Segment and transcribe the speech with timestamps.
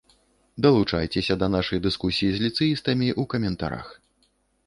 [0.65, 3.87] Далучайцеся да нашай дыскусіі з ліцэістамі ў каментарах.